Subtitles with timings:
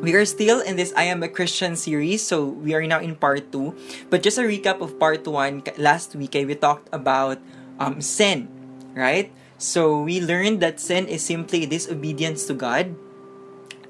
[0.00, 3.20] We are still in this I Am a Christian series, so we are now in
[3.20, 4.08] part 2.
[4.08, 7.36] But just a recap of part 1, last week we talked about
[7.78, 8.48] um, sin,
[8.96, 9.30] right?
[9.58, 12.96] So we learned that sin is simply disobedience to God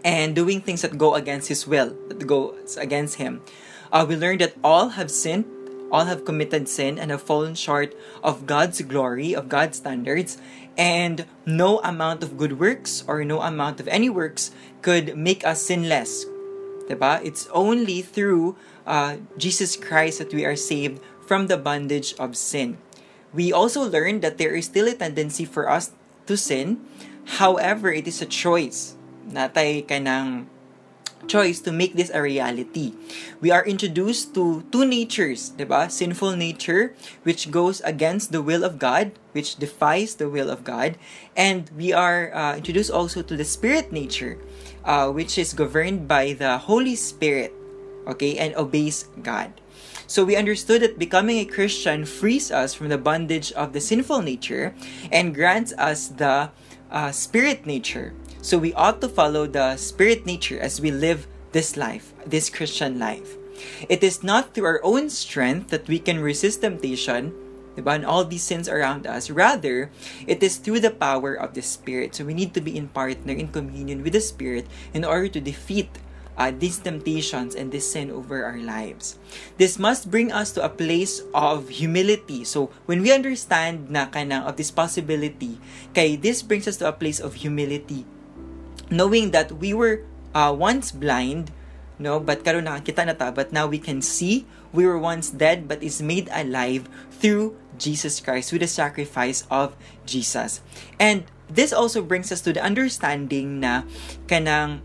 [0.03, 3.43] and doing things that go against His will, that go against Him.
[3.93, 5.47] Uh, we learned that all have sinned,
[5.91, 10.39] all have committed sin, and have fallen short of God's glory, of God's standards,
[10.79, 14.51] and no amount of good works or no amount of any works
[14.83, 16.25] could make us sinless.
[16.89, 17.23] Diba?
[17.23, 18.57] It's only through
[18.87, 22.79] uh, Jesus Christ that we are saved from the bondage of sin.
[23.33, 25.93] We also learned that there is still a tendency for us
[26.27, 26.83] to sin.
[27.39, 28.99] However, it is a choice.
[29.31, 30.51] Natay ka ng
[31.27, 32.95] choice to make this a reality.
[33.41, 35.91] We are introduced to two natures, diba?
[35.91, 40.97] Sinful nature, which goes against the will of God, which defies the will of God,
[41.37, 44.39] and we are uh, introduced also to the spirit nature,
[44.85, 47.53] uh, which is governed by the Holy Spirit,
[48.07, 49.53] okay, and obeys God.
[50.11, 54.23] So we understood that becoming a Christian frees us from the bondage of the sinful
[54.23, 54.75] nature
[55.13, 56.51] and grants us the
[56.91, 58.13] uh, spirit nature.
[58.43, 62.99] So we ought to follow the spirit nature as we live this life, this Christian
[62.99, 63.37] life.
[63.89, 67.35] It is not through our own strength that we can resist temptation,
[67.77, 69.29] diba, and all these sins around us.
[69.29, 69.91] Rather,
[70.27, 72.15] it is through the power of the Spirit.
[72.15, 75.41] So we need to be in partner, in communion with the Spirit in order to
[75.41, 75.91] defeat
[76.41, 79.21] uh, these temptations and this sin over our lives.
[79.61, 82.49] This must bring us to a place of humility.
[82.49, 85.61] So, when we understand na kanang of this possibility,
[85.93, 88.09] kay this brings us to a place of humility,
[88.89, 91.53] knowing that we were uh, once blind,
[92.01, 95.69] no, but karon nakakita na ta, but now we can see we were once dead
[95.69, 99.77] but is made alive through Jesus Christ, through the sacrifice of
[100.09, 100.65] Jesus.
[100.97, 103.85] And this also brings us to the understanding na
[104.31, 104.81] kanang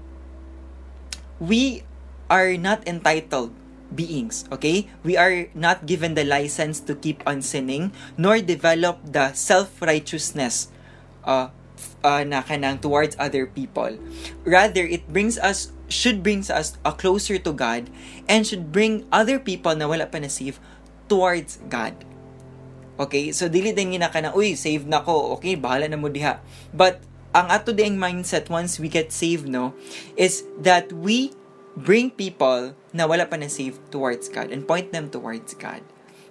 [1.39, 1.83] we
[2.29, 3.53] are not entitled
[3.93, 4.87] beings, okay?
[5.03, 10.69] We are not given the license to keep on sinning, nor develop the self-righteousness
[11.23, 11.49] uh,
[12.03, 13.97] uh, na kanang towards other people.
[14.43, 17.89] Rather, it brings us, should brings us uh, closer to God
[18.27, 20.59] and should bring other people na wala pa na save
[21.07, 21.93] towards God.
[22.97, 23.31] Okay?
[23.31, 25.37] So, dili din nga ka na, uy, save na ko.
[25.37, 26.39] Okay, bahala na mo diha.
[26.73, 27.01] But,
[27.35, 29.75] ang ato ding mindset once we get saved, no,
[30.15, 31.35] is that we
[31.75, 35.83] bring people na wala pa na saved towards God and point them towards God.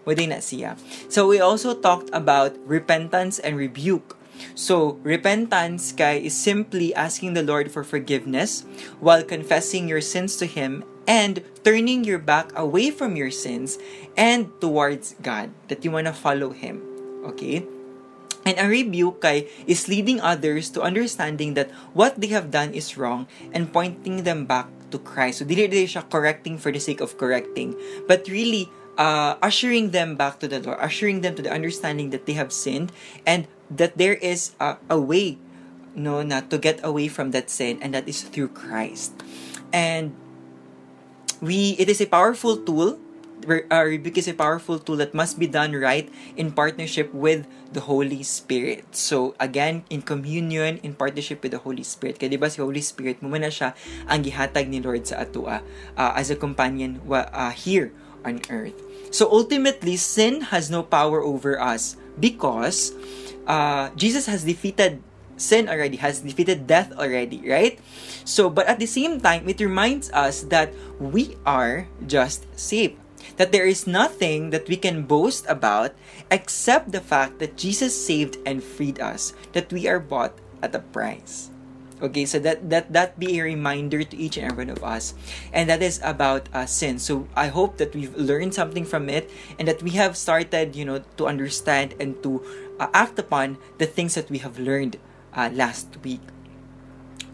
[0.09, 0.81] Wala na siya.
[1.13, 4.17] So, we also talked about repentance and rebuke.
[4.57, 8.65] So, repentance kay is simply asking the Lord for forgiveness
[8.99, 13.77] while confessing your sins to Him and turning your back away from your sins
[14.17, 16.81] and towards God, that you want to follow Him.
[17.25, 17.69] Okay?
[18.45, 22.97] And a rebuke kay is leading others to understanding that what they have done is
[22.97, 25.41] wrong and pointing them back to Christ.
[25.41, 27.73] So, dili dili siya correcting for the sake of correcting,
[28.05, 28.69] but really
[28.99, 32.53] uh, ushering them back to the Lord, ushering them to the understanding that they have
[32.53, 32.93] sinned
[33.27, 35.39] and that there is a, a way
[35.95, 39.15] no na to get away from that sin and that is through Christ.
[39.73, 40.15] And
[41.41, 42.99] we it is a powerful tool
[43.47, 47.85] uh, rebuke is a powerful tool that must be done right in partnership with the
[47.85, 48.97] Holy Spirit.
[48.97, 52.19] So, again, in communion, in partnership with the Holy Spirit.
[52.19, 53.75] Kaya diba si Holy Spirit, mo na siya
[54.09, 55.61] ang gihatag ni Lord sa atua
[55.97, 57.93] uh, as a companion uh, here
[58.25, 58.77] on earth.
[59.13, 62.95] So, ultimately, sin has no power over us because
[63.47, 65.03] uh, Jesus has defeated
[65.37, 67.79] sin already, has defeated death already, right?
[68.23, 70.71] So, but at the same time, it reminds us that
[71.03, 73.04] we are just saved
[73.37, 75.93] that there is nothing that we can boast about
[76.31, 80.81] except the fact that Jesus saved and freed us, that we are bought at a
[80.81, 81.51] price.
[82.03, 85.15] Okay, so that that that be a reminder to each and every one of us,
[85.55, 86.99] and that is about uh, sin.
[86.99, 90.85] So I hope that we've learned something from it, and that we have started, you
[90.85, 92.43] know, to understand and to
[92.83, 94.99] uh, act upon the things that we have learned
[95.33, 96.21] uh, last week.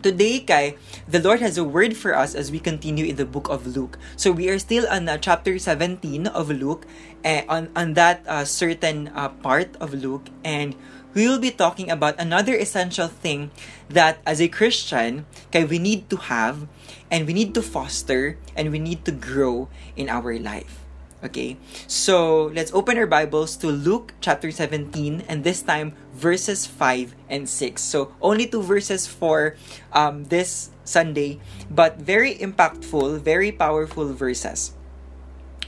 [0.00, 3.52] Today, Kai, the Lord has a word for us as we continue in the book
[3.52, 3.98] of Luke.
[4.16, 6.86] So we are still on uh, chapter 17 of Luke,
[7.22, 10.74] uh, on, on that uh, certain uh, part of Luke, and
[11.12, 13.50] we will be talking about another essential thing
[13.90, 16.64] that as a Christian, Kai, we need to have,
[17.10, 20.79] and we need to foster, and we need to grow in our life.
[21.20, 27.12] Okay, so let's open our Bibles to Luke chapter 17, and this time verses 5
[27.28, 27.76] and 6.
[27.76, 29.52] So only two verses for
[29.92, 31.36] um, this Sunday,
[31.68, 34.72] but very impactful, very powerful verses.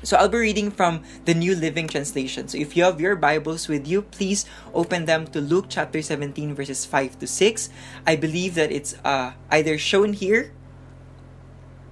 [0.02, 2.48] So I'll be reading from the New Living Translation.
[2.48, 6.54] So if you have your Bibles with you, please open them to Luke chapter 17,
[6.54, 7.68] verses 5 to 6.
[8.06, 10.56] I believe that it's uh, either shown here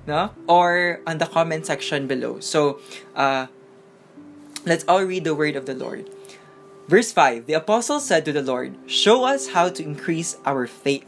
[0.06, 0.32] no?
[0.46, 2.40] Or on the comment section below.
[2.40, 2.80] So,
[3.14, 3.46] uh,
[4.64, 6.08] let's all read the word of the Lord.
[6.88, 11.06] Verse 5 The apostle said to the Lord, Show us how to increase our faith.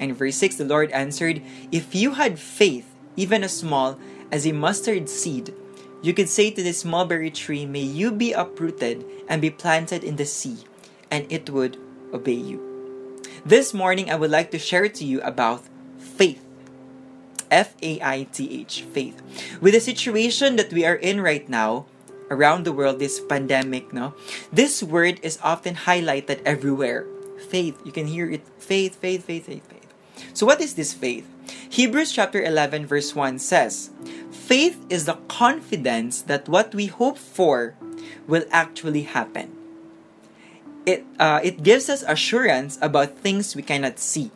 [0.00, 3.98] And verse 6 The Lord answered, If you had faith, even as small
[4.32, 5.54] as a mustard seed,
[6.02, 10.16] you could say to this mulberry tree, May you be uprooted and be planted in
[10.16, 10.58] the sea,
[11.10, 11.78] and it would
[12.12, 12.58] obey you.
[13.46, 15.62] This morning, I would like to share to you about
[15.98, 16.42] faith.
[17.52, 19.20] F A I T H, faith.
[19.60, 21.84] With the situation that we are in right now,
[22.32, 24.14] around the world, this pandemic, no?
[24.50, 27.04] This word is often highlighted everywhere.
[27.52, 27.76] Faith.
[27.84, 28.48] You can hear it.
[28.56, 29.92] Faith, faith, faith, faith, faith.
[30.32, 31.28] So what is this faith?
[31.68, 33.90] Hebrews chapter 11 verse 1 says,
[34.30, 37.76] Faith is the confidence that what we hope for
[38.26, 39.52] will actually happen.
[40.86, 44.30] It, uh, it gives us assurance about things we cannot see.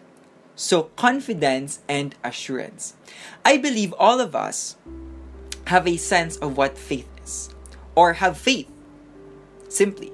[0.55, 2.96] So, confidence and assurance.
[3.45, 4.77] I believe all of us
[5.67, 7.51] have a sense of what faith is,
[7.95, 8.71] or have faith,
[9.69, 10.13] simply.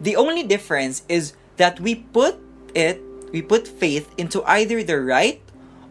[0.00, 2.38] The only difference is that we put
[2.74, 5.42] it, we put faith into either the right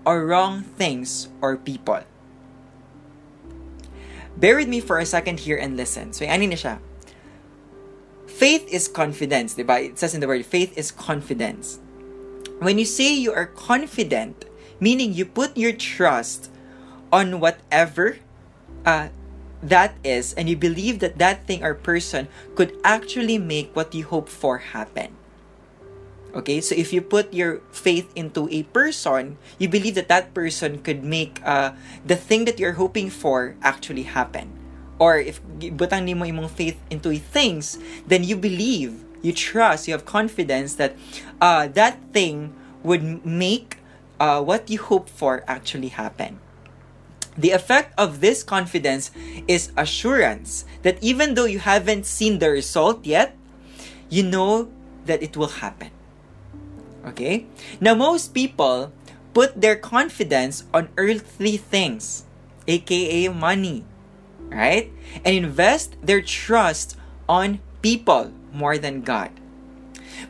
[0.05, 2.01] or wrong things or people.
[4.37, 6.13] Bear with me for a second here and listen.
[6.13, 6.79] So, na siya?
[8.25, 9.83] Faith is confidence, diba?
[9.83, 11.79] It says in the word, faith is confidence.
[12.59, 14.48] When you say you are confident,
[14.79, 16.51] meaning you put your trust
[17.11, 18.17] on whatever
[18.85, 19.09] uh,
[19.61, 24.05] that is, and you believe that that thing or person could actually make what you
[24.05, 25.15] hope for happen.
[26.29, 30.77] Okay, so if you put your faith into a person, you believe that that person
[30.79, 31.73] could make uh,
[32.05, 34.53] the thing that you're hoping for actually happen.
[34.99, 39.93] Or if butang ni mo imong faith into things, then you believe, you trust, you
[39.97, 40.93] have confidence that
[41.41, 42.53] uh, that thing
[42.83, 43.78] would make
[44.19, 46.39] uh, what you hope for actually happen.
[47.37, 49.11] The effect of this confidence
[49.47, 53.35] is assurance that even though you haven't seen the result yet,
[54.09, 54.67] you know
[55.05, 55.91] that it will happen.
[57.05, 57.45] Okay?
[57.79, 58.91] Now, most people
[59.33, 62.25] put their confidence on earthly things,
[62.67, 63.85] aka money,
[64.49, 64.91] right?
[65.23, 66.97] And invest their trust
[67.29, 69.31] on people more than God.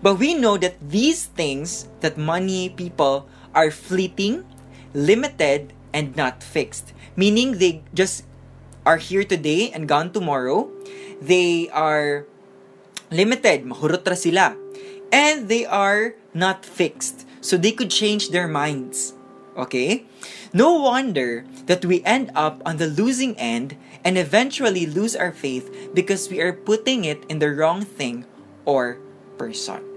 [0.04, 4.46] But we know that these things, that money, people, are fleeting,
[4.94, 6.94] limited, and not fixed.
[7.16, 8.24] Meaning they just
[8.86, 10.70] are here today and gone tomorrow.
[11.22, 12.26] They are
[13.12, 14.56] limited, mahurot sila.
[15.12, 17.26] And they are not fixed.
[17.42, 19.14] So they could change their minds.
[19.58, 20.06] Okay?
[20.54, 25.70] No wonder that we end up on the losing end and eventually lose our faith
[25.94, 28.26] because we are putting it in the wrong thing
[28.66, 28.98] or
[29.38, 29.89] person.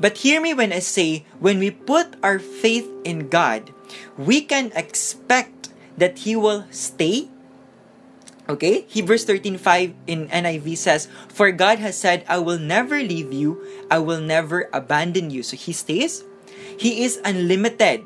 [0.00, 3.70] But hear me when I say, when we put our faith in God,
[4.18, 7.30] we can expect that He will stay
[8.44, 8.84] Okay?
[8.88, 13.98] Hebrews 13:5 in NIV says, "For God has said, I will never leave you, I
[14.04, 16.24] will never abandon you." So he stays.
[16.76, 18.04] He is unlimited.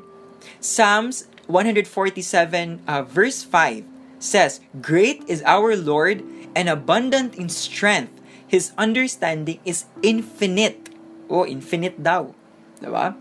[0.63, 3.83] Psalms 147 uh, verse 5
[4.19, 6.23] says, "Great is our Lord
[6.55, 8.15] and abundant in strength.
[8.47, 10.88] His understanding is infinite."
[11.29, 12.33] Oh, infinite daw.
[12.81, 13.15] Diba?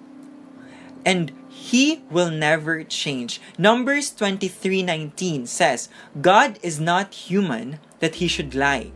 [1.05, 3.41] And he will never change.
[3.59, 5.89] Numbers 23:19 says,
[6.21, 8.91] God is not human that he should lie,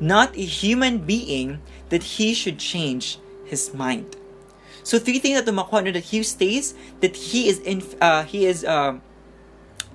[0.00, 4.16] not a human being that he should change his mind.
[4.82, 8.64] So three things that tumakuha that he stays that he is in uh, he is
[8.64, 8.98] uh,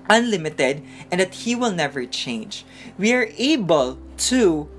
[0.09, 2.65] unlimited and that he will never change.
[2.97, 3.97] We are able
[4.29, 4.69] to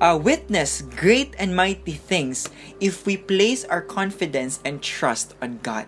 [0.00, 2.48] uh, witness great and mighty things
[2.80, 5.86] if we place our confidence and trust on God.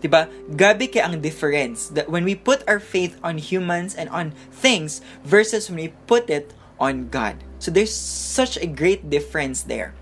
[0.00, 0.32] Diba?
[0.56, 5.04] Gabi kaya ang difference that when we put our faith on humans and on things
[5.28, 7.44] versus when we put it on God.
[7.60, 9.92] So there's such a great difference there.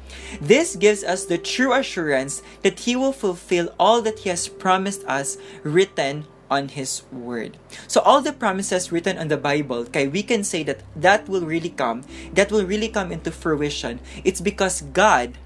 [0.41, 5.03] This gives us the true assurance that He will fulfill all that He has promised
[5.11, 7.59] us written on His Word.
[7.87, 11.45] So all the promises written on the Bible, kay we can say that that will
[11.45, 12.03] really come,
[12.33, 14.01] that will really come into fruition.
[14.25, 15.37] It's because God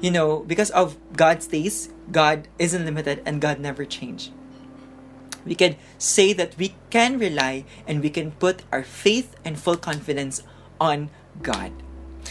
[0.00, 4.30] you know, because of God's days, God isn't limited and God never changed.
[5.44, 9.76] We can say that we can rely and we can put our faith and full
[9.76, 10.42] confidence
[10.80, 11.10] on
[11.42, 11.72] God.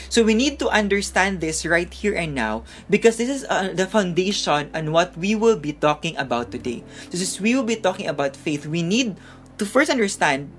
[0.10, 3.88] So we need to understand this right here and now because this is uh, the
[3.88, 6.84] foundation on what we will be talking about today.
[7.12, 8.66] This is we will be talking about faith.
[8.66, 9.18] We need
[9.58, 10.52] to first understand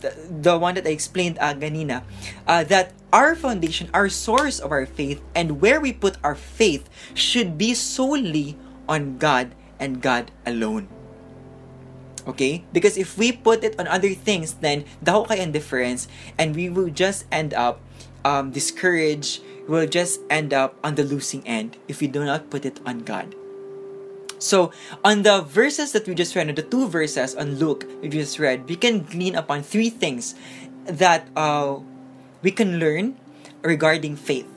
[0.00, 2.02] the, the one that I explained uh, ganina,
[2.46, 6.88] uh, that our foundation, our source of our faith, and where we put our faith
[7.14, 8.56] should be solely
[8.88, 10.88] on God and God alone.
[12.26, 12.64] Okay?
[12.72, 16.90] Because if we put it on other things, then dako kay indifference and we will
[16.90, 17.80] just end up
[18.24, 19.42] um, discouraged.
[19.68, 23.00] We'll just end up on the losing end if we do not put it on
[23.00, 23.34] God.
[24.40, 24.72] So,
[25.04, 28.66] on the verses that we just read, the two verses on Luke we just read,
[28.68, 30.34] we can glean upon three things
[30.86, 31.78] that uh,
[32.42, 33.20] we can learn
[33.62, 34.48] regarding faith.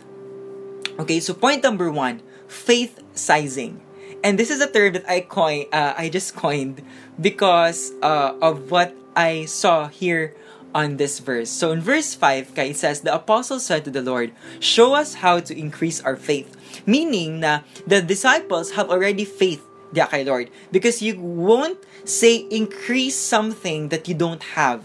[0.98, 3.82] Okay, so point number one faith sizing.
[4.24, 6.82] And this is a term that I coin, uh, I just coined
[7.20, 10.34] because uh, of what I saw here
[10.73, 11.49] on this verse.
[11.49, 15.39] So in verse 5, it says, The apostle said to the Lord, Show us how
[15.39, 16.57] to increase our faith.
[16.85, 19.63] Meaning na the disciples have already faith
[19.93, 20.49] diya kay Lord.
[20.71, 24.83] Because you won't say increase something that you don't have.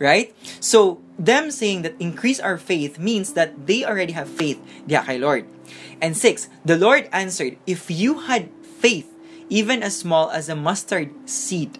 [0.00, 0.34] Right?
[0.60, 4.58] So, them saying that increase our faith means that they already have faith
[4.88, 5.46] diya kay Lord.
[6.00, 9.06] And six, the Lord answered, If you had faith,
[9.50, 11.78] even as small as a mustard seed,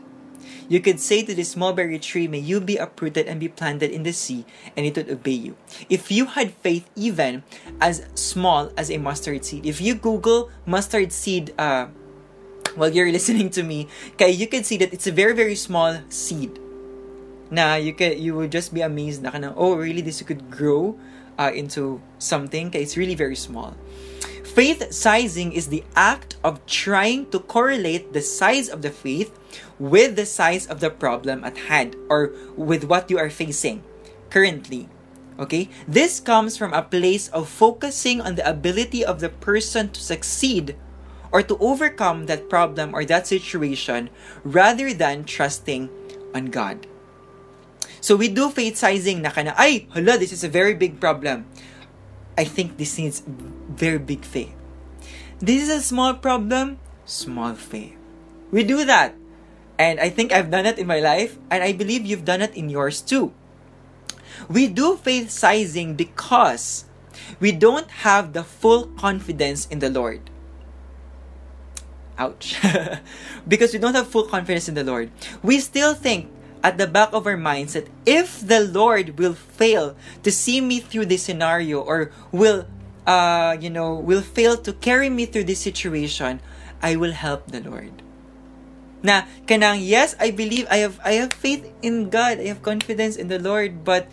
[0.71, 4.07] you could say to this mulberry tree, May you be uprooted and be planted in
[4.07, 4.47] the sea,
[4.79, 5.59] and it would obey you.
[5.91, 7.43] If you had faith even
[7.83, 11.91] as small as a mustard seed, if you Google mustard seed uh,
[12.79, 15.99] while you're listening to me, okay, you can see that it's a very, very small
[16.09, 16.61] seed.
[17.50, 20.95] Now you can you will just be amazed na oh really this could grow
[21.35, 22.71] uh, into something.
[22.71, 23.75] Okay, it's really very small.
[24.50, 29.30] Faith sizing is the act of trying to correlate the size of the faith
[29.78, 33.80] with the size of the problem at hand or with what you are facing
[34.28, 34.88] currently.
[35.38, 35.71] Okay?
[35.87, 40.75] This comes from a place of focusing on the ability of the person to succeed
[41.30, 44.11] or to overcome that problem or that situation
[44.42, 45.88] rather than trusting
[46.35, 46.88] on God.
[48.00, 51.47] So we do faith sizing na kana, ay, hala, this is a very big problem.
[52.41, 53.21] I think this needs
[53.69, 54.57] very big faith.
[55.45, 57.93] This is a small problem, small faith.
[58.49, 59.13] We do that.
[59.77, 62.57] And I think I've done it in my life, and I believe you've done it
[62.57, 63.37] in yours too.
[64.49, 66.89] We do faith sizing because
[67.41, 70.33] we don't have the full confidence in the Lord.
[72.17, 72.57] Ouch.
[73.49, 75.13] because we don't have full confidence in the Lord.
[75.45, 79.97] We still think at the back of our minds that if the Lord will fail
[80.23, 82.67] to see me through this scenario or will
[83.07, 86.40] uh you know will fail to carry me through this situation,
[86.83, 88.02] I will help the Lord.
[89.02, 92.38] Na kanang yes, I believe I have I have faith in God.
[92.38, 94.09] I have confidence in the Lord, but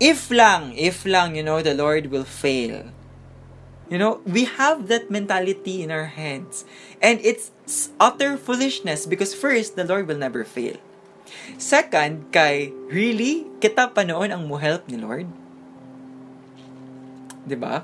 [0.00, 2.96] if lang, if lang, you know, the Lord will fail
[3.88, 6.64] you know, we have that mentality in our heads.
[7.00, 7.50] And it's
[8.00, 10.76] utter foolishness because first, the Lord will never fail.
[11.56, 15.28] Second, kay, really, kita pa noon ang mo-help ni Lord?
[17.46, 17.48] ba?
[17.48, 17.76] Diba?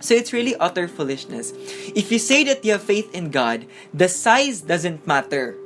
[0.00, 1.52] So it's really utter foolishness.
[1.92, 5.56] If you say that you have faith in God, the size doesn't matter.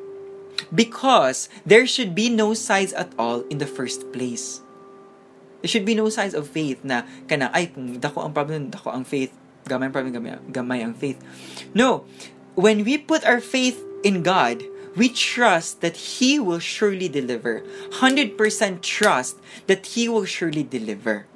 [0.74, 4.62] Because there should be no size at all in the first place.
[5.62, 8.92] There should be no signs of faith na kana ay kung dako ang problem dako
[8.92, 9.32] ang faith
[9.64, 11.18] gamay ang problem gamay, gamay ang faith.
[11.72, 12.04] No,
[12.54, 14.60] when we put our faith in God,
[14.96, 17.62] we trust that He will surely deliver.
[18.00, 18.38] 100%
[18.82, 21.26] trust that He will surely deliver.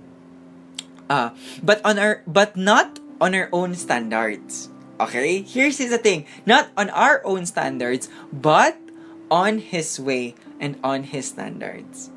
[1.09, 1.31] Uh,
[1.63, 4.69] but on our but not on our own standards.
[5.01, 5.43] Okay?
[5.43, 6.27] Here's the thing.
[6.45, 8.77] Not on our own standards, but
[9.31, 12.11] on His way and on His standards.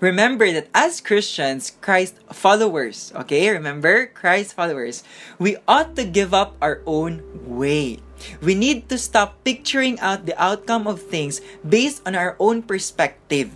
[0.00, 3.50] Remember that as Christians, Christ followers, okay?
[3.50, 5.04] Remember, Christ followers,
[5.38, 8.00] we ought to give up our own way.
[8.40, 13.50] We need to stop picturing out the outcome of things based on our own perspective.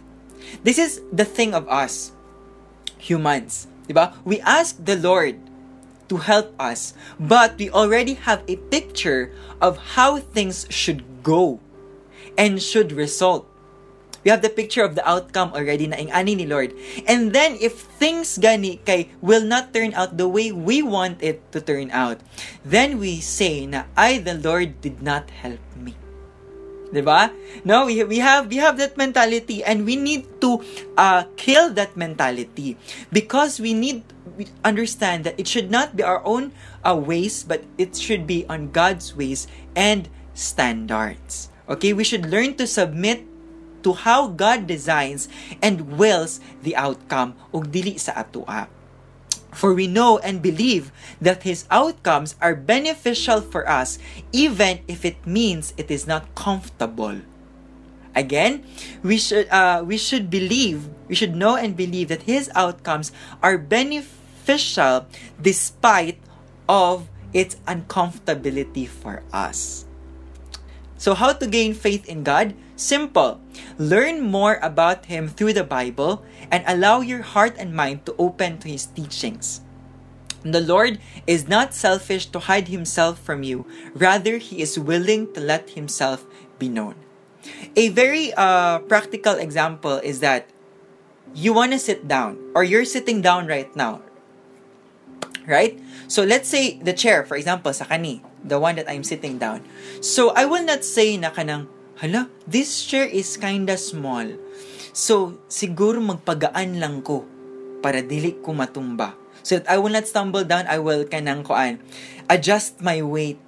[0.62, 2.12] This is the thing of us,
[2.98, 3.66] humans.
[3.88, 4.14] Diba?
[4.24, 5.38] We ask the Lord
[6.08, 11.58] to help us, but we already have a picture of how things should go
[12.38, 13.46] and should result.
[14.26, 16.74] We have the picture of the outcome already na ingani ni Lord.
[17.06, 21.46] And then, if things gani kay will not turn out the way we want it
[21.54, 22.18] to turn out,
[22.66, 25.94] then we say na, I, the Lord, did not help me.
[26.90, 27.30] Diba?
[27.62, 30.58] No, we, we have we have that mentality and we need to
[30.98, 32.74] uh, kill that mentality
[33.14, 34.02] because we need
[34.34, 36.50] we understand that it should not be our own
[36.82, 39.46] uh, ways but it should be on God's ways
[39.78, 41.54] and standards.
[41.70, 43.22] Okay, we should learn to submit
[43.86, 45.30] to how God designs
[45.62, 48.66] and wills the outcome ug dili sa atoa.
[49.54, 50.90] For we know and believe
[51.22, 54.02] that His outcomes are beneficial for us
[54.34, 57.22] even if it means it is not comfortable.
[58.18, 58.66] Again,
[59.06, 63.56] we should uh, we should believe, we should know and believe that His outcomes are
[63.56, 65.06] beneficial
[65.38, 66.18] despite
[66.66, 69.86] of its uncomfortability for us.
[70.96, 72.56] So, how to gain faith in God?
[72.76, 73.40] Simple.
[73.80, 78.58] Learn more about Him through the Bible and allow your heart and mind to open
[78.60, 79.64] to His teachings.
[80.44, 85.40] The Lord is not selfish to hide Himself from you, rather, He is willing to
[85.40, 86.24] let Himself
[86.60, 86.94] be known.
[87.74, 90.46] A very uh, practical example is that
[91.34, 94.02] you want to sit down, or you're sitting down right now.
[95.46, 95.80] Right?
[96.08, 99.64] So let's say the chair, for example, sa kani, the one that I'm sitting down.
[100.00, 101.66] So I will not say na kanang,
[102.00, 104.28] hala, this chair is kinda small.
[104.96, 107.24] So siguro magpagaan lang ko
[107.84, 109.12] para dili ko matumba.
[109.46, 111.78] So that I will not stumble down, I will kanang koan,
[112.26, 113.38] adjust my weight.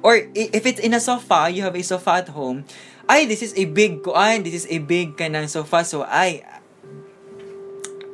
[0.00, 2.64] Or if it's in a sofa, you have a sofa at home,
[3.04, 6.40] ay, this is a big koan, this is a big kanang sofa, so ay,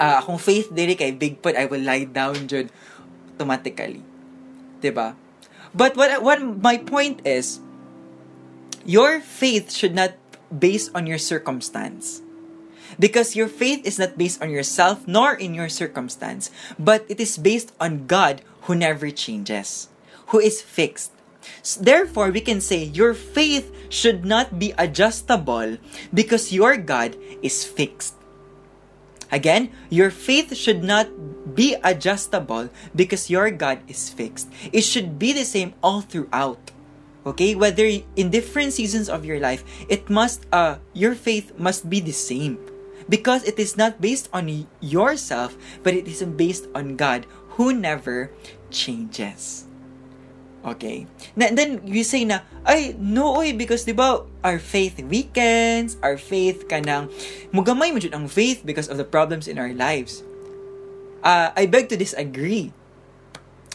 [0.02, 2.72] uh, akong faith diri kay big put, I will lie down jud
[3.36, 4.02] automatically.
[4.80, 5.14] 'Di ba?
[5.76, 7.62] But what what my point is
[8.84, 10.14] your faith should not
[10.50, 12.22] based on your circumstance.
[12.98, 17.38] Because your faith is not based on yourself nor in your circumstance, but it is
[17.38, 19.88] based on God who never changes,
[20.28, 21.12] who is fixed.
[21.80, 25.78] Therefore, we can say your faith should not be adjustable
[26.12, 28.14] because your God is fixed.
[29.32, 31.08] Again, your faith should not
[31.54, 34.50] be adjustable because your God is fixed.
[34.72, 36.58] It should be the same all throughout.
[37.26, 37.54] Okay?
[37.54, 37.86] Whether
[38.16, 42.58] in different seasons of your life, it must uh your faith must be the same.
[43.10, 44.46] Because it is not based on
[44.78, 47.26] yourself, but it is based on God
[47.58, 48.30] who never
[48.70, 49.66] changes.
[50.64, 51.06] Okay?
[51.36, 56.20] And then you say na, ay, no, oy, because di ba, our faith weekends, our
[56.20, 57.08] faith kanang,
[57.50, 60.22] mugamay mo ang faith because of the problems in our lives.
[61.24, 62.72] Uh, I beg to disagree.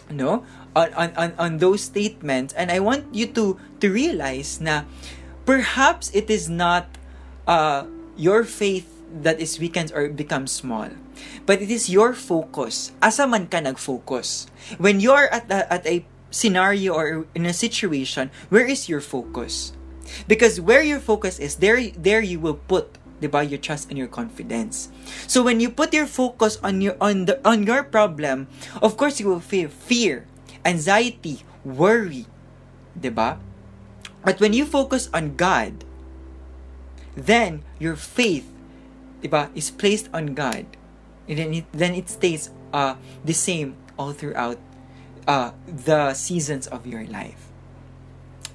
[0.10, 0.46] No?
[0.76, 2.54] On, on, on, those statements.
[2.54, 4.84] And I want you to, to realize na
[5.46, 6.92] perhaps it is not
[7.48, 8.92] uh, your faith
[9.24, 10.90] that is weakened or becomes small.
[11.46, 12.92] But it is your focus.
[13.02, 14.48] Asa man ka nag-focus.
[14.78, 19.72] When you're at, a, at a scenario or in a situation, where is your focus?
[20.28, 24.12] Because where your focus is, there there you will put diba, your trust and your
[24.12, 24.90] confidence.
[25.28, 28.48] So when you put your focus on your on the on your problem,
[28.82, 30.28] of course you will feel fear,
[30.66, 32.26] anxiety, worry,
[33.00, 33.40] diba?
[34.26, 35.86] But when you focus on God,
[37.16, 38.50] then your faith,
[39.22, 40.66] diba, is placed on God.
[41.30, 44.60] And then it, then it stays uh, the same all throughout
[45.28, 47.50] uh, the seasons of your life.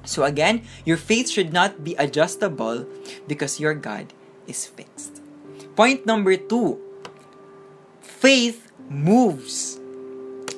[0.04, 2.86] So again, your faith should not be adjustable
[3.26, 4.12] because your God
[4.46, 5.22] is fixed.
[5.76, 6.78] Point number two
[8.00, 9.79] faith moves.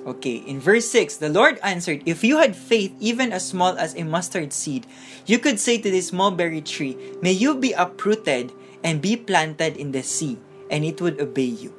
[0.03, 3.95] Okay, in verse 6, the Lord answered, If you had faith even as small as
[3.95, 4.87] a mustard seed,
[5.27, 8.51] you could say to this mulberry tree, May you be uprooted
[8.83, 10.39] and be planted in the sea,
[10.71, 11.73] and it would obey you.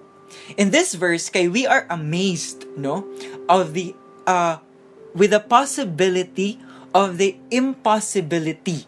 [0.55, 3.03] In this verse, kay we are amazed, no,
[3.49, 3.93] of the
[4.25, 4.63] uh,
[5.13, 6.59] with the possibility
[6.95, 8.87] of the impossibility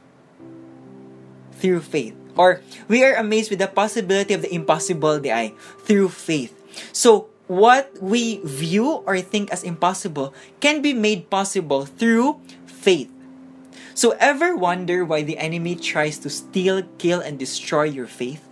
[1.59, 2.15] through faith.
[2.35, 6.51] Or we are amazed with the possibility of the impossible di through faith.
[6.91, 13.11] So, what we view or think as impossible can be made possible through faith.
[13.95, 18.43] So, ever wonder why the enemy tries to steal, kill, and destroy your faith?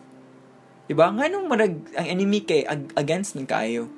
[0.88, 1.12] Diba?
[1.12, 3.91] Marag, ang enemy kay ag- against ng kayo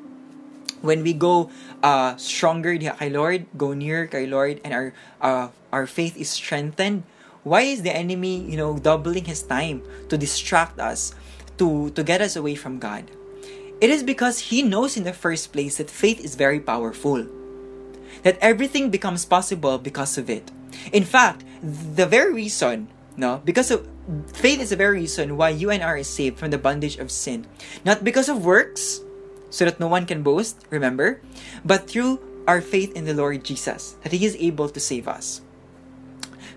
[0.85, 1.49] when we go
[1.81, 6.29] uh, stronger diha kay Lord, go near kay Lord, and our uh, our faith is
[6.29, 7.03] strengthened,
[7.41, 11.13] why is the enemy, you know, doubling his time to distract us,
[11.57, 13.09] to to get us away from God?
[13.81, 17.27] It is because he knows in the first place that faith is very powerful.
[18.23, 20.51] That everything becomes possible because of it.
[20.91, 23.87] In fact, the very reason, no, because of
[24.33, 27.11] faith is the very reason why you and I are saved from the bondage of
[27.11, 27.47] sin.
[27.83, 29.01] Not because of works,
[29.49, 31.21] so that no one can boast, remember?
[31.63, 35.41] But through our faith in the Lord Jesus, that He is able to save us.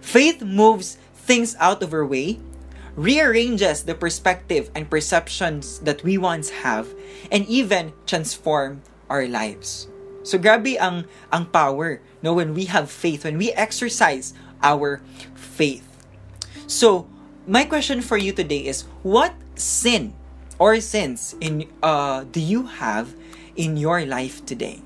[0.00, 2.40] Faith moves things out of our way,
[2.98, 6.90] rearranges the perspective and perceptions that we once have,
[7.30, 9.87] and even transform our lives.
[10.26, 15.00] So grabe ang ang power no when we have faith, when we exercise our
[15.38, 15.87] faith.
[16.66, 17.06] So,
[17.46, 20.12] my question for you today is what sin
[20.58, 23.14] or sins in uh, do you have
[23.54, 24.82] in your life today?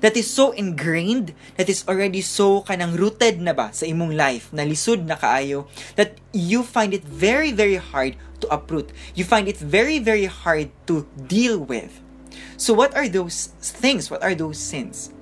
[0.00, 4.52] That is so ingrained, that is already so kanang rooted na ba sa imong life,
[4.52, 5.66] na lisod na kaayo,
[5.96, 8.90] that you find it very, very hard to uproot.
[9.14, 12.00] You find it very, very hard to deal with.
[12.56, 14.10] So what are those things?
[14.10, 15.14] What are those sins?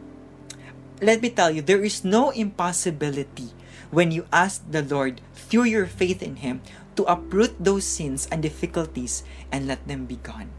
[1.02, 3.50] let me tell you, there is no impossibility
[3.90, 6.62] when you ask the Lord through your faith in Him
[6.94, 10.50] to uproot those sins and difficulties and let them be gone.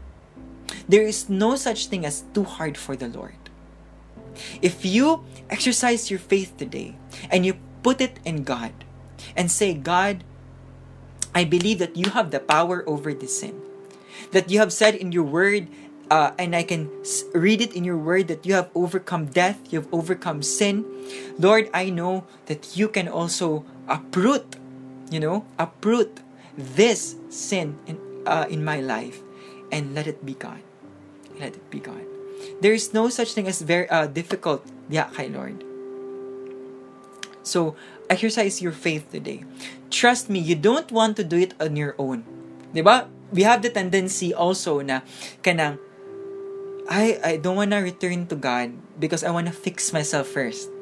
[0.86, 3.40] There is no such thing as too hard for the Lord.
[4.62, 6.96] If you exercise your faith today
[7.30, 8.72] and you put it in God
[9.36, 10.24] and say, God,
[11.34, 13.60] I believe that you have the power over this sin.
[14.30, 15.68] That you have said in your word,
[16.10, 16.90] uh, and I can
[17.34, 20.84] read it in your word that you have overcome death, you have overcome sin.
[21.38, 24.56] Lord, I know that you can also uproot,
[25.10, 26.20] you know, uproot
[26.56, 29.20] this sin in, uh, in my life
[29.72, 30.62] and let it be gone.
[31.38, 32.13] Let it be gone.
[32.60, 35.62] There is no such thing as very uh, difficult, yeah, kay Lord.
[37.44, 37.76] So,
[38.08, 39.44] exercise your faith today.
[39.90, 42.24] Trust me, you don't want to do it on your own.
[42.72, 43.06] Diba?
[43.32, 45.02] We have the tendency also na
[45.42, 45.78] kanang
[46.88, 50.73] I I don't wanna return to God because I wanna fix myself first.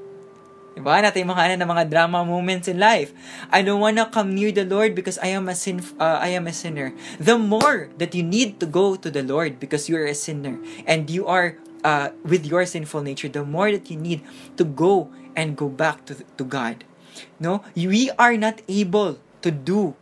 [0.72, 1.04] Diba?
[1.04, 3.12] Natin mga ano, ng mga drama moments in life.
[3.52, 6.48] I don't wanna come near the Lord because I am a sin uh, I am
[6.48, 6.96] a sinner.
[7.20, 10.56] The more that you need to go to the Lord because you are a sinner
[10.88, 14.24] and you are uh, with your sinful nature, the more that you need
[14.56, 16.88] to go and go back to to God.
[17.36, 19.92] No, we are not able to do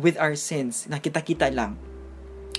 [0.00, 0.88] with our sins.
[0.88, 1.76] Nakita-kita lang.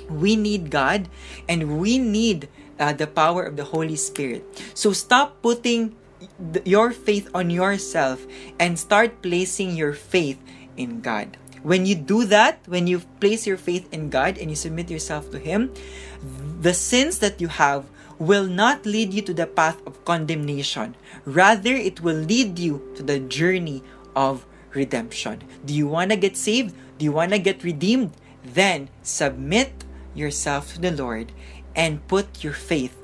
[0.07, 1.09] We need God
[1.49, 2.47] and we need
[2.79, 4.45] uh, the power of the Holy Spirit.
[4.77, 5.97] So stop putting
[6.65, 8.25] your faith on yourself
[8.59, 10.41] and start placing your faith
[10.75, 11.37] in God.
[11.63, 15.31] When you do that, when you place your faith in God and you submit yourself
[15.31, 15.73] to Him,
[16.61, 17.85] the sins that you have
[18.19, 20.95] will not lead you to the path of condemnation.
[21.25, 23.83] Rather, it will lead you to the journey
[24.15, 25.43] of redemption.
[25.65, 26.73] Do you want to get saved?
[26.97, 28.11] Do you want to get redeemed?
[28.43, 29.83] Then submit
[30.15, 31.31] yourself to the Lord
[31.75, 32.97] and put your faith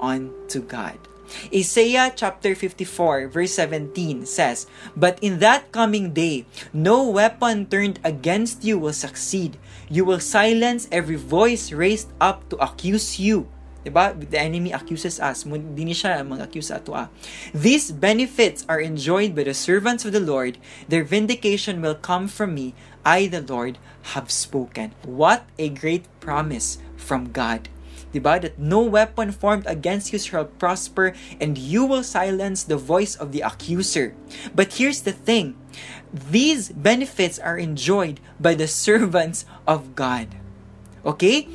[0.00, 1.07] on to God.
[1.52, 8.64] Isaiah chapter 54 verse 17 says, But in that coming day, no weapon turned against
[8.64, 9.58] you will succeed.
[9.88, 13.48] You will silence every voice raised up to accuse you.
[13.88, 14.12] Diba?
[14.18, 15.48] The enemy accuses us.
[15.48, 17.08] Hindi siya mag-accuse ato ah.
[17.54, 20.58] These benefits are enjoyed by the servants of the Lord.
[20.90, 22.74] Their vindication will come from me.
[23.06, 23.78] I, the Lord,
[24.18, 24.92] have spoken.
[25.06, 27.72] What a great promise from God.
[28.12, 28.40] Diba?
[28.40, 33.32] That no weapon formed against you shall prosper, and you will silence the voice of
[33.32, 34.14] the accuser.
[34.54, 35.56] But here's the thing
[36.12, 40.28] these benefits are enjoyed by the servants of God.
[41.04, 41.48] Okay?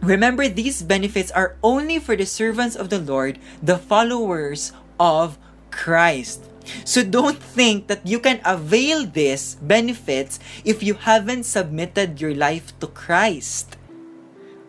[0.00, 5.38] Remember, these benefits are only for the servants of the Lord, the followers of
[5.70, 6.44] Christ.
[6.84, 12.78] So don't think that you can avail these benefits if you haven't submitted your life
[12.80, 13.75] to Christ.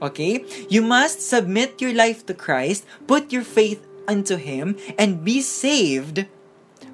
[0.02, 0.46] Okay?
[0.70, 6.26] You must submit your life to Christ, put your faith unto Him, and be saved.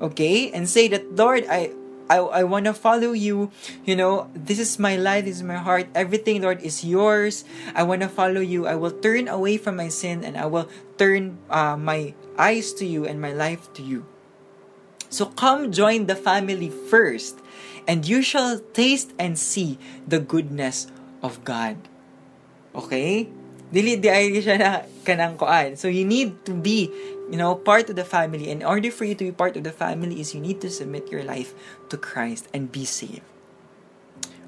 [0.02, 0.52] Okay?
[0.52, 1.72] And say that, Lord, I
[2.10, 3.50] I, I want to follow you.
[3.86, 5.88] You know, this is my life, this is my heart.
[5.96, 7.46] Everything, Lord, is yours.
[7.74, 8.68] I want to follow you.
[8.68, 12.86] I will turn away from my sin and I will turn uh, my eyes to
[12.86, 14.06] you and my life to you.
[15.10, 17.38] So come join the family first,
[17.88, 20.89] and you shall taste and see the goodness
[21.22, 21.78] of God.
[22.74, 23.30] Okay?
[23.74, 25.74] Dili di ay siya na kanang koan.
[25.78, 26.94] So you need to be,
[27.30, 28.54] you know, part of the family.
[28.54, 31.10] In order for you to be part of the family is you need to submit
[31.10, 31.58] your life
[31.90, 33.26] to Christ and be saved.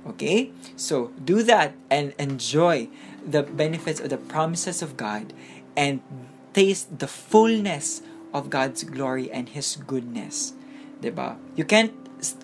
[0.05, 0.53] Okay?
[0.77, 2.89] So do that and enjoy
[3.25, 5.33] the benefits of the promises of God
[5.73, 6.05] and
[6.53, 10.53] taste the fullness of God's glory and His goodness.
[11.01, 11.41] Diba?
[11.57, 11.97] You can't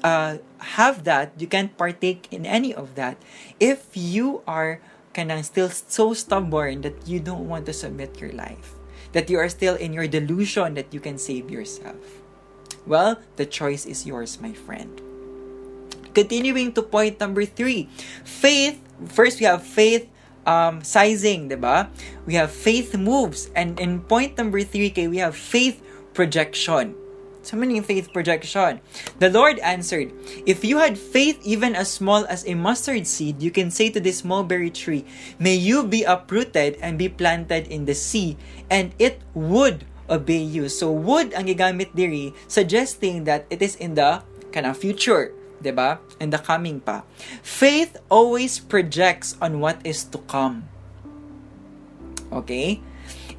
[0.04, 0.42] uh,
[0.78, 3.18] have that, you can't partake in any of that
[3.60, 4.82] if you are
[5.14, 8.76] kanang still so stubborn that you don't want to submit your life.
[9.12, 12.00] That you are still in your delusion that you can save yourself.
[12.88, 15.02] Well, the choice is yours, my friend.
[16.14, 17.88] Continuing to point number three.
[18.24, 20.08] Faith, first we have faith
[20.46, 21.88] um, sizing, diba?
[22.26, 23.50] We have faith moves.
[23.56, 25.82] And in point number three, okay, we have faith
[26.14, 26.96] projection.
[27.42, 28.82] So many faith projection.
[29.18, 30.14] The Lord answered,
[30.46, 34.00] If you had faith even as small as a mustard seed, you can say to
[34.00, 35.06] this mulberry tree,
[35.40, 38.38] May you be uprooted and be planted in the sea,
[38.70, 40.70] and it would obey you.
[40.70, 44.22] So would ang gigamit diri, suggesting that it is in the
[44.54, 45.98] kana future, ba?
[46.20, 47.02] In the coming pa.
[47.42, 50.70] Faith always projects on what is to come.
[52.30, 52.82] Okay?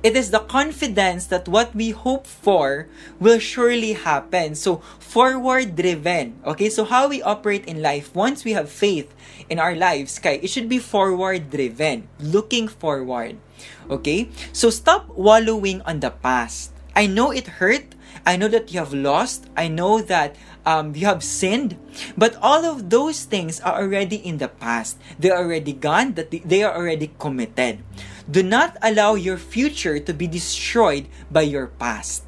[0.02, 2.88] It is the confidence that what we hope for
[3.20, 4.58] will surely happen.
[4.58, 6.42] So, forward driven.
[6.42, 9.14] Okay, so how we operate in life, once we have faith
[9.48, 13.38] in our lives, kay, it should be forward driven, looking forward.
[13.86, 16.74] Okay, so stop wallowing on the past.
[16.96, 17.94] I know it hurt.
[18.26, 19.46] I know that you have lost.
[19.56, 20.34] I know that
[20.66, 21.78] um, you have sinned.
[22.18, 24.98] But all of those things are already in the past.
[25.18, 27.82] They are already gone, they are already committed.
[28.30, 32.24] Do not allow your future to be destroyed by your past.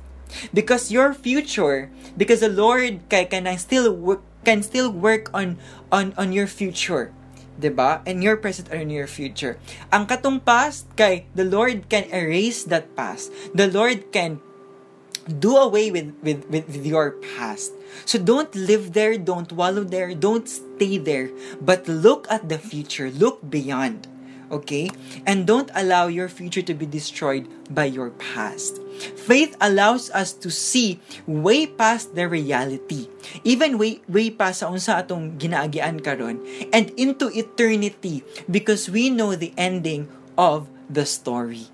[0.53, 5.59] Because your future, because the Lord can, still work, can still work on
[5.93, 7.15] on on your future.
[7.59, 8.03] ba?
[8.03, 9.57] And your present or your future.
[9.95, 13.31] Ang katong past kay the Lord can erase that past.
[13.55, 14.43] The Lord can
[15.25, 17.73] do away with, with, with your past.
[18.05, 21.31] So don't live there, don't wallow there, don't stay there,
[21.61, 24.09] but look at the future, look beyond.
[24.55, 24.91] Okay?
[25.27, 28.79] And don't allow your future to be destroyed by your past.
[29.19, 33.11] Faith allows us to see way past the reality.
[33.43, 36.39] Even way, way past sa unsa atong ginaagian karon
[36.71, 40.07] and into eternity because we know the ending
[40.39, 41.67] of the story.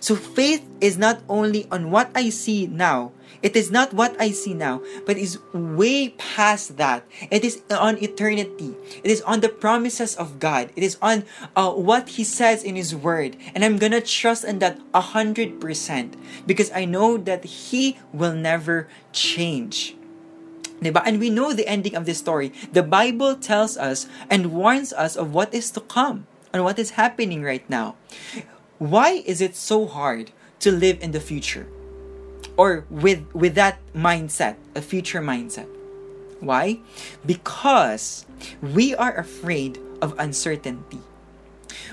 [0.00, 4.30] So faith is not only on what I see now, it is not what I
[4.30, 7.04] see now, but is way past that.
[7.30, 8.76] It is on eternity.
[9.02, 10.70] It is on the promises of God.
[10.76, 11.24] It is on
[11.56, 13.36] uh, what He says in His Word.
[13.54, 18.34] And I'm gonna trust in that a hundred percent because I know that He will
[18.34, 19.96] never change.
[20.80, 21.02] Diba?
[21.04, 22.52] And we know the ending of this story.
[22.72, 26.92] The Bible tells us and warns us of what is to come and what is
[26.92, 27.96] happening right now.
[28.78, 31.68] Why is it so hard to live in the future?
[32.60, 35.64] Or with with that mindset, a future mindset.
[36.44, 36.84] Why?
[37.24, 38.28] Because
[38.60, 41.00] we are afraid of uncertainty.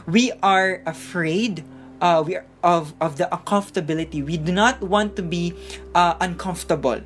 [0.04, 1.64] We are afraid
[2.04, 4.20] uh, we are of, of the uncomfortability.
[4.20, 5.56] We do not want to be
[5.96, 7.00] uh, uncomfortable.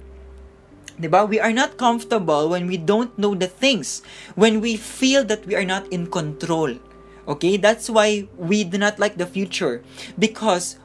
[0.99, 1.29] Diba?
[1.29, 4.01] We are not comfortable when we don't know the things,
[4.33, 6.81] when we feel that we are not in control.
[7.27, 9.85] Okay, that's why we do not like the future
[10.17, 10.81] because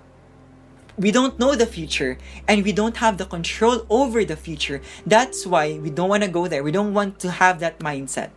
[0.99, 4.81] we don't know the future and we don't have the control over the future.
[5.07, 6.63] That's why we don't want to go there.
[6.63, 8.31] We don't want to have that mindset.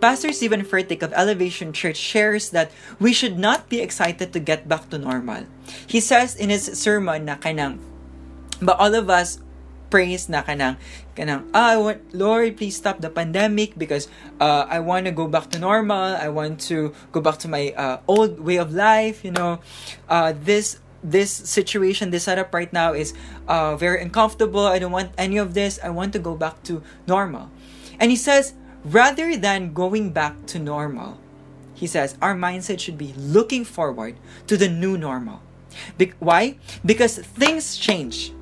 [0.00, 4.68] Pastor Steven Furtick of Elevation Church shares that we should not be excited to get
[4.68, 5.46] back to normal.
[5.86, 7.78] He says in his sermon na kanang,
[8.60, 9.38] but all of us
[9.90, 10.78] praise na kanang
[11.18, 14.06] kanang ah, I want Lord please stop the pandemic because
[14.38, 17.74] uh, I want to go back to normal I want to go back to my
[17.74, 19.58] uh, old way of life you know
[20.08, 23.14] uh, this this situation this setup right now is
[23.48, 24.66] uh, very uncomfortable.
[24.66, 25.78] I don't want any of this.
[25.82, 27.50] I want to go back to normal.
[27.98, 31.18] And he says rather than going back to normal
[31.80, 35.40] he says our mindset should be looking forward to the new normal.
[35.96, 36.60] Be- why?
[36.84, 38.34] Because things change.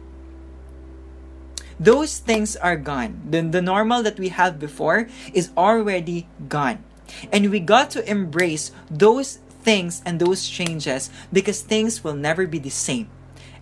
[1.79, 3.23] Those things are gone.
[3.31, 6.83] The, the normal that we had before is already gone.
[7.31, 12.59] And we got to embrace those things and those changes because things will never be
[12.59, 13.09] the same.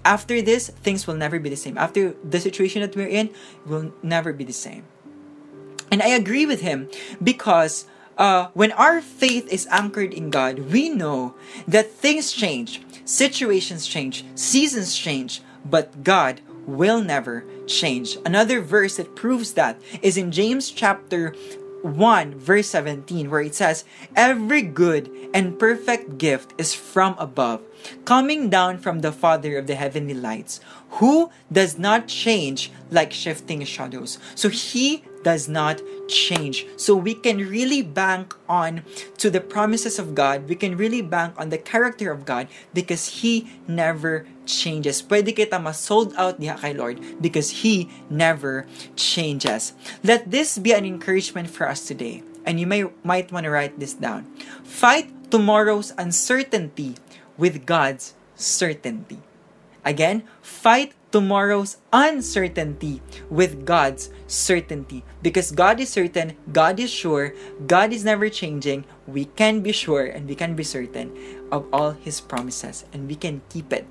[0.05, 1.77] After this, things will never be the same.
[1.77, 3.31] After the situation that we're in,
[3.67, 4.85] will never be the same.
[5.91, 6.89] And I agree with him
[7.23, 11.35] because uh, when our faith is anchored in God, we know
[11.67, 18.17] that things change, situations change, seasons change, but God will never change.
[18.25, 21.35] Another verse that proves that is in James chapter
[21.87, 27.63] 1 verse 17 where it says every good and perfect gift is from above
[28.05, 30.61] coming down from the father of the heavenly lights
[30.99, 34.19] who does not change like shifting shadows.
[34.35, 36.71] So he does not change.
[36.79, 38.87] So we can really bank on
[39.19, 40.47] to the promises of God.
[40.47, 45.03] We can really bank on the character of God because He never changes.
[45.03, 49.75] Pwede kita ma-sold out diha kay Lord because He never changes.
[50.07, 52.23] Let this be an encouragement for us today.
[52.47, 54.31] And you may might want to write this down.
[54.63, 56.95] Fight tomorrow's uncertainty
[57.35, 59.19] with God's certainty.
[59.83, 63.01] Again, fight tomorrow's uncertainty
[63.33, 65.01] with God's certainty.
[65.25, 67.33] Because God is certain, God is sure,
[67.65, 68.85] God is never changing.
[69.09, 71.17] We can be sure and we can be certain
[71.49, 73.89] of all His promises and we can keep it.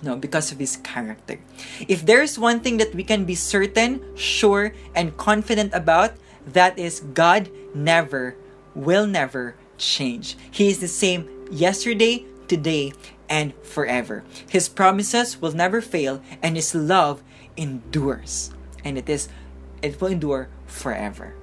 [0.00, 1.36] No, because of His character.
[1.84, 6.16] If there's one thing that we can be certain, sure, and confident about,
[6.56, 8.40] that is God never,
[8.74, 10.40] will never change.
[10.50, 12.96] He is the same yesterday, today,
[13.32, 14.22] and forever.
[14.46, 17.24] His promises will never fail, and His love
[17.56, 18.52] endures.
[18.84, 19.32] And it is
[19.80, 21.34] it will endure forever.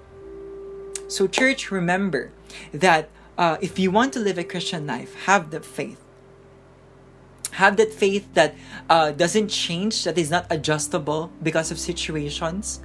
[1.09, 2.31] So, church, remember
[2.71, 5.99] that uh, if you want to live a Christian life, have the faith.
[7.57, 8.53] Have that faith that
[8.87, 12.79] uh, doesn't change, that is not adjustable because of situations,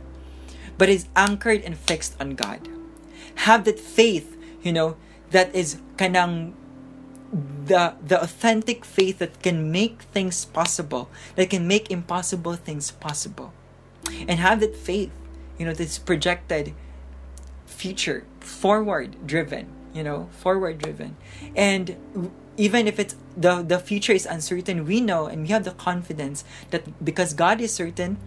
[0.79, 2.67] but is anchored and fixed on God.
[3.45, 4.97] Have that faith, you know,
[5.31, 6.55] that is kanang
[7.35, 13.53] the the authentic faith that can make things possible, that can make impossible things possible.
[14.29, 15.11] And have that faith,
[15.59, 16.75] you know, this projected
[17.67, 21.17] future, forward driven, you know, forward driven.
[21.57, 25.73] And even if it's the the future is uncertain, we know and we have the
[25.73, 28.19] confidence that because God is certain,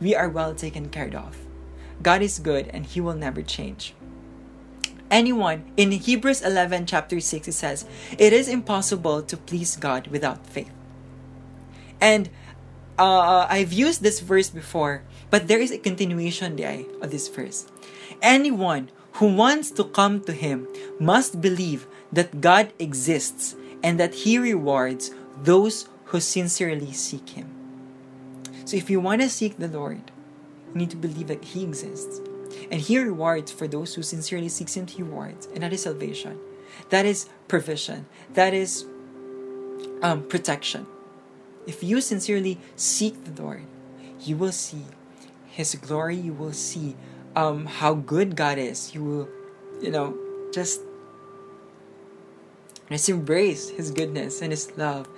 [0.00, 1.36] we are well taken care of.
[2.02, 3.94] God is good and he will never change
[5.10, 5.70] anyone.
[5.76, 7.84] In Hebrews 11, chapter 6, it says,
[8.18, 10.70] It is impossible to please God without faith.
[12.00, 12.28] And
[12.98, 17.66] uh, I've used this verse before, but there is a continuation there of this verse.
[18.22, 24.38] Anyone who wants to come to Him must believe that God exists and that He
[24.38, 25.10] rewards
[25.42, 27.50] those who sincerely seek Him.
[28.64, 30.10] So if you want to seek the Lord,
[30.68, 32.20] you need to believe that He exists
[32.70, 35.46] and he rewards for those who sincerely seek him, he rewards.
[35.54, 36.38] And that is salvation.
[36.90, 38.06] That is provision.
[38.34, 38.84] That is
[40.02, 40.86] um, protection.
[41.66, 43.62] If you sincerely seek the Lord,
[44.20, 44.84] you will see
[45.46, 46.16] his glory.
[46.16, 46.96] You will see
[47.34, 48.94] um, how good God is.
[48.94, 49.28] You will,
[49.80, 50.16] you know,
[50.52, 50.80] just,
[52.88, 55.08] just embrace his goodness and his love.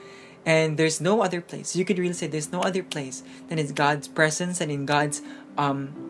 [0.46, 1.76] And there's no other place.
[1.76, 5.20] You could really say there's no other place than in God's presence and in God's
[5.58, 6.07] um,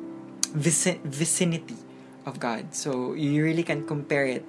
[0.48, 1.76] vicin- vicinity
[2.26, 2.74] of God.
[2.74, 4.44] So you really can compare it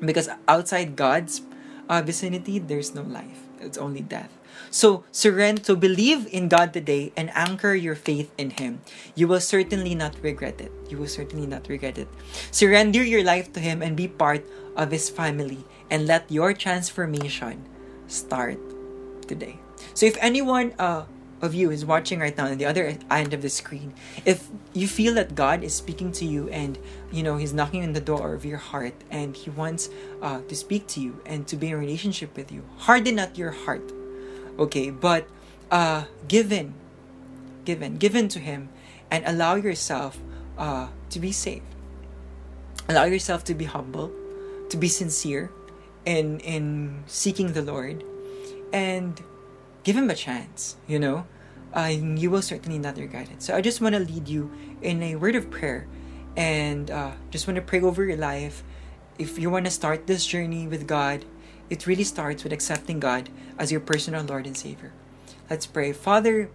[0.00, 1.42] because outside God's
[1.88, 3.44] uh, vicinity, there's no life.
[3.60, 4.30] It's only death.
[4.70, 8.82] So surrender to believe in God today and anchor your faith in Him.
[9.14, 10.72] You will certainly not regret it.
[10.88, 12.08] You will certainly not regret it.
[12.50, 14.44] Surrender your life to Him and be part
[14.76, 17.64] of His family and let your transformation
[18.06, 18.58] start
[19.26, 19.58] today.
[19.94, 21.04] So if anyone uh,
[21.42, 23.94] of you is watching right now on the other end of the screen,
[24.24, 26.78] if you feel that God is speaking to you and
[27.12, 29.90] you know He's knocking on the door of your heart and He wants
[30.22, 33.50] uh, to speak to you and to be in relationship with you, harden not your
[33.50, 33.92] heart,
[34.58, 34.90] okay?
[34.90, 35.28] But
[35.70, 36.74] uh, give in,
[37.64, 38.68] give in, give in to Him,
[39.10, 40.18] and allow yourself
[40.56, 41.66] uh, to be saved.
[42.88, 44.12] Allow yourself to be humble,
[44.68, 45.50] to be sincere
[46.04, 48.04] in in seeking the Lord,
[48.72, 49.20] and
[49.84, 50.76] give Him a chance.
[50.88, 51.26] You know
[51.74, 53.42] uh, you will certainly not regret it.
[53.42, 55.86] So I just want to lead you in a word of prayer
[56.36, 58.62] and uh, just want to pray over your life.
[59.18, 61.24] If you want to start this journey with God,
[61.68, 64.92] it really starts with accepting God as your personal Lord and Savior.
[65.50, 65.92] Let's pray.
[65.92, 66.48] Father,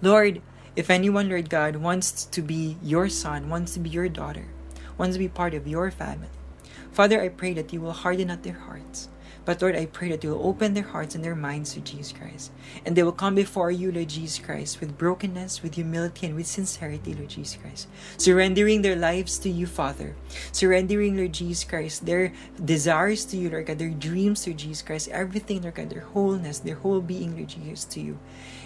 [0.00, 0.40] Lord,
[0.74, 4.46] if anyone, Lord God, wants to be your son, wants to be your daughter,
[4.96, 6.28] wants to be part of your family,
[6.92, 9.08] Father, I pray that you will harden up their hearts
[9.48, 12.12] but Lord, I pray that you will open their hearts and their minds to Jesus
[12.12, 12.52] Christ.
[12.84, 16.46] And they will come before you, Lord Jesus Christ, with brokenness, with humility, and with
[16.46, 17.88] sincerity, Lord Jesus Christ.
[18.18, 20.14] Surrendering their lives to you, Father.
[20.52, 25.08] Surrendering, Lord Jesus Christ, their desires to you, Lord God, their dreams to Jesus Christ,
[25.08, 28.18] everything, Lord God, their wholeness, their whole being, Lord Jesus, to you.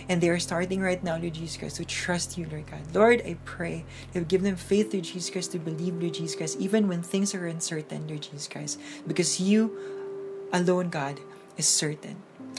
[0.09, 2.81] And they are starting right now, Lord Jesus Christ, to trust you, Lord God.
[2.93, 6.35] Lord, I pray that you give them faith, Lord Jesus Christ, to believe, Lord Jesus
[6.35, 8.81] Christ, even when things are uncertain, Lord Jesus Christ.
[9.07, 10.02] Because you
[10.53, 11.21] alone, God,
[11.57, 12.17] is certain,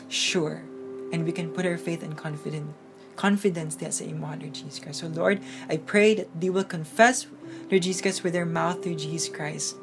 [0.10, 0.63] sure,
[1.12, 2.73] and we can put our faith and confidence
[3.15, 5.01] confidence that sa imo, Lord Jesus Christ.
[5.01, 7.27] So Lord, I pray that they will confess,
[7.69, 9.77] Lord Jesus Christ, with their mouth to Jesus Christ.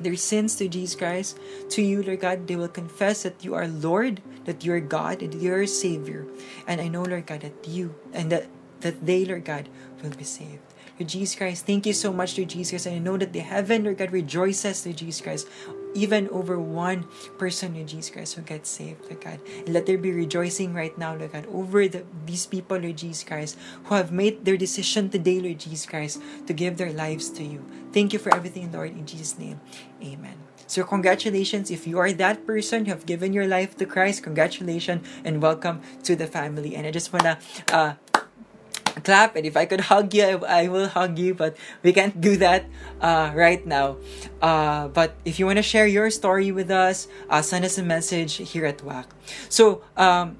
[0.00, 1.38] Their sins to Jesus Christ,
[1.70, 5.22] to you, Lord God, they will confess that you are Lord, that you are God,
[5.22, 6.26] and you are Savior.
[6.66, 8.50] And I know, Lord God, that you and that,
[8.80, 9.68] that they, Lord God,
[10.02, 10.66] will be saved.
[10.98, 12.86] Lord Jesus Christ, thank you so much, Lord Jesus.
[12.86, 15.46] And I know that the heaven, Lord God, rejoices, Lord Jesus Christ,
[15.94, 17.06] even over one
[17.38, 19.40] person in Jesus Christ who gets saved, Lord God.
[19.64, 23.24] And let there be rejoicing right now, Lord God, over the, these people, Lord Jesus
[23.24, 27.44] Christ, who have made their decision today, Lord Jesus Christ, to give their lives to
[27.44, 27.64] you.
[27.92, 29.60] Thank you for everything, Lord, in Jesus' name.
[30.02, 30.34] Amen.
[30.66, 34.22] So congratulations if you are that person who have given your life to Christ.
[34.22, 36.74] Congratulations and welcome to the family.
[36.74, 37.38] And I just wanna
[37.70, 37.94] uh,
[39.02, 42.36] clap and if i could hug you i, will hug you but we can't do
[42.36, 42.64] that
[43.00, 43.96] uh, right now.
[44.40, 47.82] Uh, but if you want to share your story with us uh, send us a
[47.82, 49.06] message here at WAC
[49.48, 50.36] so um,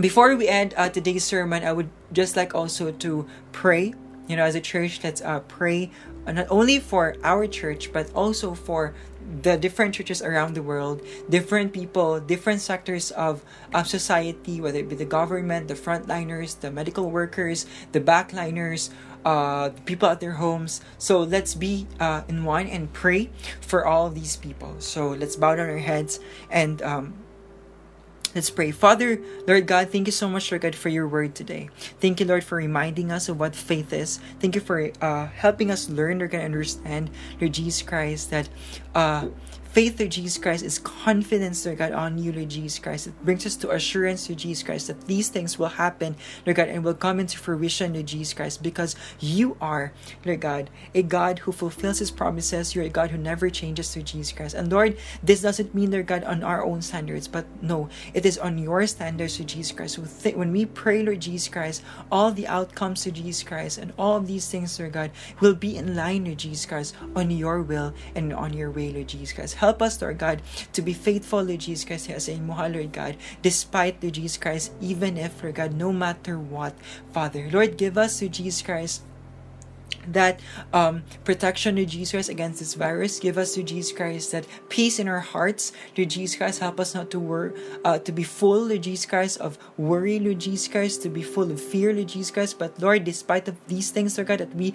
[0.00, 3.94] before we end uh, today's sermon i would just like also to pray.
[4.28, 5.90] You know as a church let's uh, pray
[6.26, 8.94] not only for our church but also for
[9.40, 14.88] the different churches around the world, different people, different sectors of, of society, whether it
[14.88, 18.90] be the government, the frontliners, the medical workers, the backliners,
[19.24, 20.80] uh, people at their homes.
[20.98, 23.30] So let's be uh, in one and pray
[23.60, 24.76] for all these people.
[24.80, 26.20] So let's bow down our heads
[26.50, 27.14] and um,
[28.34, 28.70] Let's pray.
[28.70, 31.68] Father, Lord God, thank you so much, Lord God, for your word today.
[32.00, 34.20] Thank you, Lord, for reminding us of what faith is.
[34.40, 38.48] Thank you for uh, helping us learn, Lord God, understand, Lord Jesus Christ, that
[38.94, 39.28] uh,
[39.72, 43.06] Faith, Lord Jesus Christ, is confidence, Lord God, on you, Lord Jesus Christ.
[43.06, 46.14] It brings us to assurance, Lord Jesus Christ, that these things will happen,
[46.44, 49.94] Lord God, and will come into fruition, Lord Jesus Christ, because you are,
[50.26, 52.74] Lord God, a God who fulfills his promises.
[52.74, 54.54] You're a God who never changes, Lord Jesus Christ.
[54.54, 58.36] And Lord, this doesn't mean, Lord God, on our own standards, but no, it is
[58.36, 59.98] on your standards, Lord Jesus Christ.
[60.36, 64.26] When we pray, Lord Jesus Christ, all the outcomes, Lord Jesus Christ, and all of
[64.26, 68.34] these things, Lord God, will be in line, Lord Jesus Christ, on your will and
[68.34, 69.56] on your way, Lord Jesus Christ.
[69.62, 70.42] Help us, Lord God,
[70.72, 74.72] to be faithful, Lord Jesus Christ, as a muha, Lord God, despite, Lord Jesus Christ,
[74.80, 76.74] even if, Lord God, no matter what,
[77.12, 77.46] Father.
[77.46, 79.02] Lord, give us, Lord Jesus Christ,
[80.08, 80.40] that
[80.72, 83.20] um, protection to Jesus Christ against this virus.
[83.20, 85.72] Give us to Jesus Christ that peace in our hearts.
[85.94, 87.52] To Jesus Christ, help us not to worry,
[87.84, 91.50] uh, to be full, to Jesus Christ, of worry, to Jesus Christ, to be full
[91.52, 92.58] of fear, to Jesus Christ.
[92.58, 94.74] But Lord, despite of these things, Lord God, that we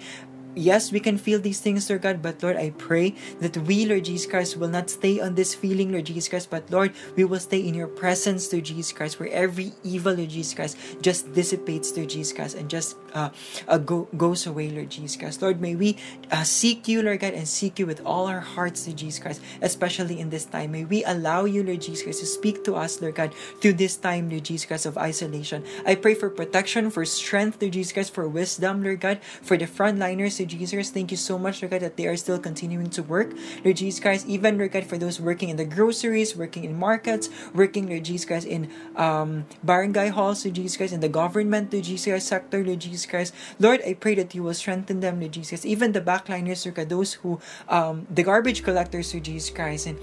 [0.58, 4.04] yes, we can feel these things, Lord God, but Lord, I pray that we, Lord
[4.04, 7.38] Jesus Christ, will not stay on this feeling, Lord Jesus Christ, but Lord, we will
[7.38, 11.96] stay in your presence, Lord Jesus Christ, where every evil, Lord Jesus Christ, just dissipates,
[11.96, 13.30] Lord Jesus Christ, and just uh,
[13.66, 15.42] uh, go, goes away, Lord Jesus Christ.
[15.42, 15.96] Lord, may we
[16.30, 19.40] uh, seek you, Lord God, and seek you with all our hearts, Lord Jesus Christ,
[19.62, 20.72] especially in this time.
[20.72, 23.96] May we allow you, Lord Jesus Christ, to speak to us, Lord God, through this
[23.96, 25.64] time, Lord Jesus Christ, of isolation.
[25.86, 29.66] I pray for protection, for strength, Lord Jesus Christ, for wisdom, Lord God, for the
[29.66, 30.90] frontliners, Lord Jesus.
[30.90, 33.32] Thank you so much, Lord God, that they are still continuing to work,
[33.64, 37.28] Lord Jesus Christ, even, Lord God, for those working in the groceries, working in markets,
[37.54, 41.84] working, Lord Jesus Christ, in um, barangay halls, Lord Jesus Christ, in the government, Lord
[41.84, 43.34] Jesus Christ, sector, Lord Jesus Christ.
[43.58, 45.64] Lord, I pray that you will strengthen them, Lord Jesus.
[45.64, 49.98] Even the backliners, Lord God, those who, um, the garbage collectors, Lord Jesus Christ, and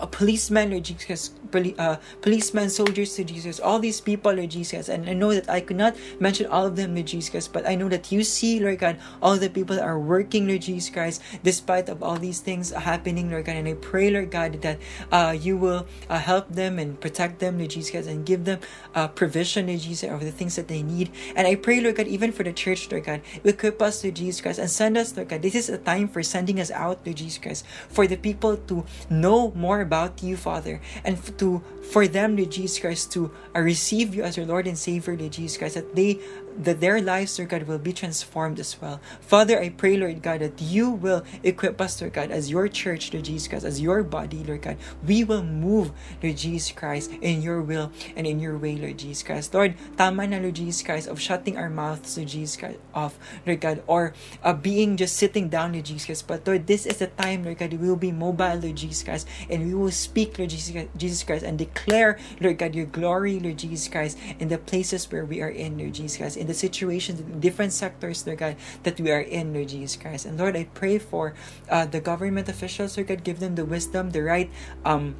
[0.00, 1.30] a policeman, Lord Jesus,
[1.78, 5.60] uh, policemen, soldiers, to Jesus, all these people, Lord Jesus, and I know that I
[5.60, 8.78] could not mention all of them, Lord Jesus, but I know that you see, Lord
[8.78, 12.70] God, all the people that are working, Lord Jesus Christ, despite of all these things
[12.70, 14.78] happening, Lord God, and I pray, Lord God, that
[15.12, 18.58] uh, you will uh, help them and protect them, Lord Jesus, and give them
[18.94, 22.08] uh, provision, Lord Jesus, of the things that they need, and I pray, Lord God,
[22.08, 25.28] even for the church, Lord God, equip us, Lord Jesus Christ, and send us, Lord
[25.28, 28.56] God, this is a time for sending us out, Lord Jesus Christ, for the people
[28.56, 33.60] to know more about you, Father, and to for them, Lord Jesus Christ, to uh,
[33.60, 36.18] receive you as your Lord and Savior, Lord Jesus Christ, that they
[36.56, 39.00] that their lives, Lord God, will be transformed as well.
[39.20, 43.12] Father, I pray, Lord God, that you will equip us, Lord God, as your church,
[43.12, 44.76] Lord Jesus Christ, as your body, Lord God.
[45.06, 45.92] We will move,
[46.22, 49.54] Lord Jesus Christ, in your will and in your way, Lord Jesus Christ.
[49.54, 53.60] Lord, tama na, Lord Jesus Christ, of shutting our mouths, Lord Jesus Christ, off, Lord
[53.60, 56.26] God, or uh, being just sitting down, Lord Jesus Christ.
[56.26, 59.28] But Lord, this is the time, Lord God, we will be mobile, Lord Jesus Christ,
[59.50, 63.58] and we will speak, Lord Jesus, Jesus Christ, and declare, Lord God, your glory, Lord
[63.58, 67.20] Jesus Christ, in the places where we are in, Lord Jesus Christ, in the situations,
[67.20, 70.26] in different sectors, Lord God, that we are in, Lord Jesus Christ.
[70.28, 71.32] And Lord, I pray for
[71.72, 74.50] uh, the government officials, Lord God, give them the wisdom, the right
[74.84, 75.16] um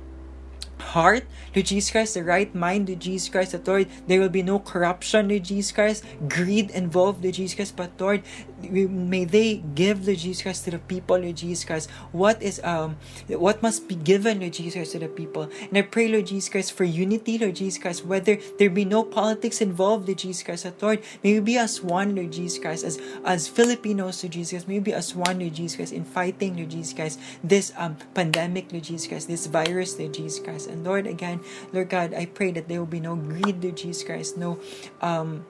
[0.79, 4.43] heart, Lord Jesus Christ, the right mind, Lord Jesus Christ, that Lord, there will be
[4.43, 8.23] no corruption, Lord Jesus Christ, greed involved, Lord Jesus Christ, but Lord,
[8.63, 12.97] may they give, Lord Jesus Christ, to the people, Lord Jesus Christ, what is um
[13.29, 15.49] what must be given, Lord Jesus Christ, to the people.
[15.69, 19.05] And I pray, Lord Jesus Christ, for unity, Lord Jesus Christ, whether there be no
[19.05, 22.85] politics involved, Lord Jesus Christ, that Lord, may we be as one, Lord Jesus Christ,
[22.85, 26.05] as as Filipinos, Lord Jesus Christ, may we be as one, Lord Jesus Christ, in
[26.05, 30.64] fighting, Lord Jesus Christ, this um pandemic, Lord Jesus Christ, this virus, Lord Jesus Christ.
[30.67, 31.41] And Lord, again,
[31.73, 34.59] Lord God, I pray that there will be no greed, Lord Jesus Christ, no
[35.01, 35.47] um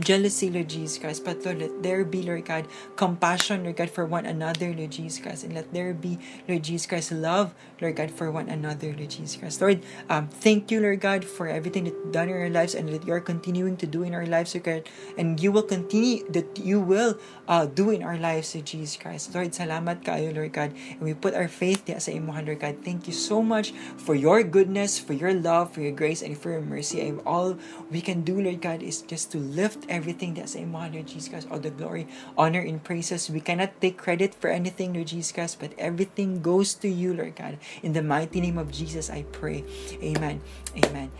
[0.00, 1.24] jealousy, Lord Jesus Christ.
[1.24, 2.66] But Lord, let there be, Lord God,
[2.96, 5.44] compassion, Lord God, for one another, Lord Jesus Christ.
[5.44, 6.18] And let there be,
[6.48, 9.60] Lord Jesus Christ, love, Lord God, for one another, Lord Jesus Christ.
[9.60, 12.88] Lord, um, thank you, Lord God, for everything that you've done in our lives and
[12.88, 14.82] that you are continuing to do in our lives, Lord God.
[15.18, 17.18] And you will continue, that you will
[17.48, 19.34] uh, do in our lives, Lord Jesus Christ.
[19.34, 20.72] Lord, salamat kayo, Lord God.
[20.72, 22.80] And we put our faith sa imuhan, Lord God.
[22.80, 26.50] Thank you so much for your goodness, for your love, for your grace, and for
[26.56, 27.04] your mercy.
[27.04, 27.60] And all
[27.92, 31.48] we can do, Lord God, is just to lift everything that's in Lord Jesus Christ,
[31.50, 33.28] all the glory, honor, and praises.
[33.28, 37.36] We cannot take credit for anything, Lord Jesus Christ, but everything goes to you, Lord
[37.36, 37.58] God.
[37.82, 39.64] In the mighty name of Jesus, I pray.
[40.02, 40.40] Amen.
[40.84, 41.10] Amen.